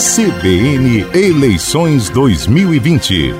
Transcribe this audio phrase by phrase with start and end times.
[0.00, 3.34] CBN Eleições 2020.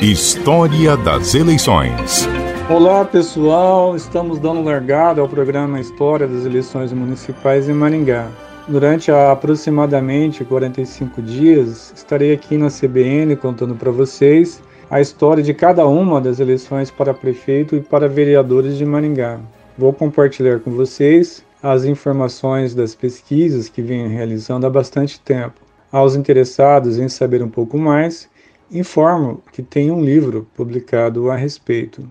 [0.00, 2.26] História das eleições.
[2.70, 8.30] Olá pessoal, estamos dando largada ao programa História das Eleições Municipais em Maringá.
[8.66, 15.86] Durante aproximadamente 45 dias, estarei aqui na CBN contando para vocês a história de cada
[15.86, 19.38] uma das eleições para prefeito e para vereadores de Maringá.
[19.76, 25.65] Vou compartilhar com vocês as informações das pesquisas que venho realizando há bastante tempo.
[25.90, 28.28] Aos interessados em saber um pouco mais,
[28.70, 32.06] informo que tem um livro publicado a respeito.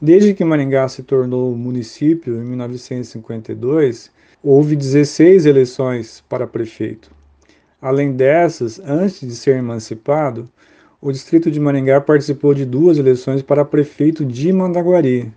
[0.00, 4.10] Desde que Maringá se tornou município em 1952,
[4.42, 7.10] houve 16 eleições para prefeito.
[7.82, 10.48] Além dessas, antes de ser emancipado,
[11.00, 15.32] o distrito de Maringá participou de duas eleições para prefeito de Mandaguari.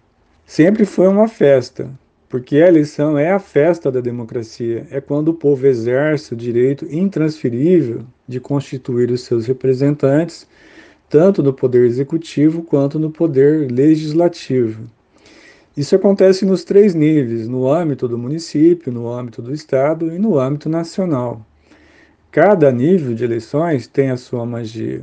[0.45, 1.89] Sempre foi uma festa,
[2.29, 6.85] porque a eleição é a festa da democracia, é quando o povo exerce o direito
[6.85, 10.47] intransferível de constituir os seus representantes,
[11.09, 14.83] tanto no poder executivo quanto no poder legislativo.
[15.75, 20.37] Isso acontece nos três níveis: no âmbito do município, no âmbito do estado e no
[20.37, 21.43] âmbito nacional.
[22.31, 25.01] Cada nível de eleições tem a sua magia.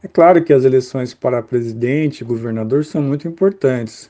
[0.00, 4.08] É claro que as eleições para presidente e governador são muito importantes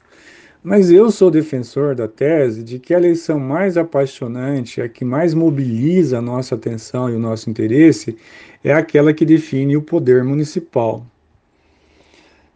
[0.63, 5.35] mas eu sou defensor da tese de que a eleição mais apaixonante, a que mais
[5.35, 8.17] mobiliza a nossa atenção e o nosso interesse,
[8.63, 11.07] é aquela que define o poder municipal.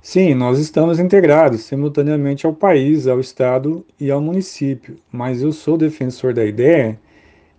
[0.00, 5.78] Sim, nós estamos integrados simultaneamente ao país, ao estado e ao município, mas eu sou
[5.78, 6.98] defensor da ideia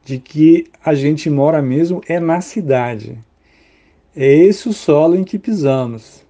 [0.03, 3.17] de que a gente mora mesmo é na cidade.
[4.13, 6.22] É esse o solo em que pisamos.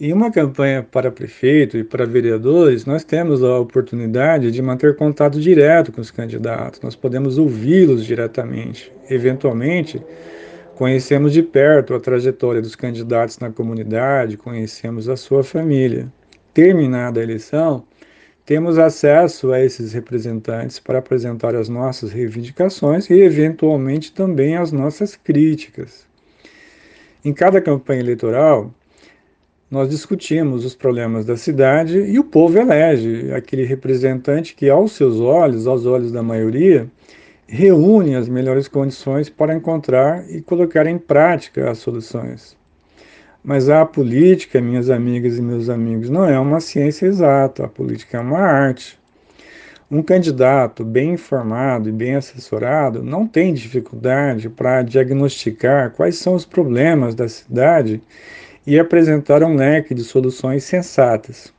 [0.00, 5.40] Em uma campanha para prefeito e para vereadores, nós temos a oportunidade de manter contato
[5.40, 8.92] direto com os candidatos, nós podemos ouvi-los diretamente.
[9.10, 10.00] Eventualmente,
[10.76, 16.06] conhecemos de perto a trajetória dos candidatos na comunidade, conhecemos a sua família.
[16.54, 17.82] Terminada a eleição,
[18.46, 25.16] temos acesso a esses representantes para apresentar as nossas reivindicações e, eventualmente, também as nossas
[25.16, 26.06] críticas.
[27.24, 28.72] Em cada campanha eleitoral,
[29.70, 35.20] nós discutimos os problemas da cidade e o povo elege aquele representante que, aos seus
[35.20, 36.88] olhos, aos olhos da maioria,
[37.46, 42.56] reúne as melhores condições para encontrar e colocar em prática as soluções.
[43.44, 48.18] Mas a política, minhas amigas e meus amigos, não é uma ciência exata, a política
[48.18, 48.98] é uma arte.
[49.90, 56.44] Um candidato bem informado e bem assessorado não tem dificuldade para diagnosticar quais são os
[56.44, 58.02] problemas da cidade
[58.68, 61.50] e apresentar um leque de soluções sensatas.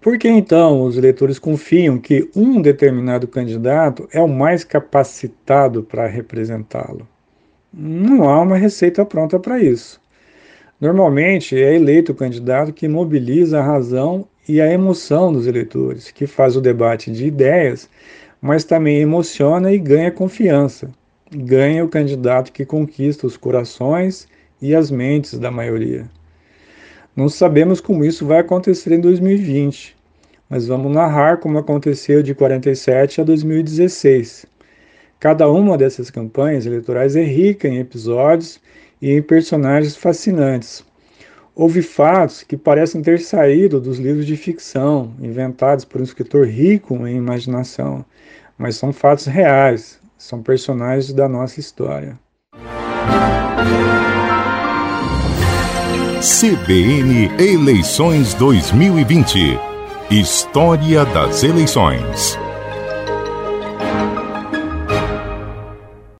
[0.00, 6.08] Por que então os eleitores confiam que um determinado candidato é o mais capacitado para
[6.08, 7.06] representá-lo?
[7.72, 10.00] Não há uma receita pronta para isso.
[10.80, 16.26] Normalmente é eleito o candidato que mobiliza a razão e a emoção dos eleitores, que
[16.26, 17.88] faz o debate de ideias,
[18.40, 20.90] mas também emociona e ganha confiança.
[21.30, 24.26] Ganha o candidato que conquista os corações
[24.60, 26.10] e as mentes da maioria.
[27.14, 29.94] Não sabemos como isso vai acontecer em 2020,
[30.48, 34.46] mas vamos narrar como aconteceu de 47 a 2016.
[35.20, 38.58] Cada uma dessas campanhas eleitorais é rica em episódios
[39.00, 40.82] e em personagens fascinantes.
[41.54, 47.06] Houve fatos que parecem ter saído dos livros de ficção, inventados por um escritor rico
[47.06, 48.02] em imaginação,
[48.56, 52.18] mas são fatos reais, são personagens da nossa história.
[56.22, 59.58] CBN Eleições 2020.
[60.08, 62.38] História das eleições.